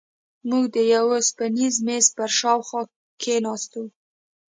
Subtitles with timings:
[0.49, 2.81] موږ د یوه اوسپنیز میز پر شاوخوا
[3.21, 3.81] کېناستو.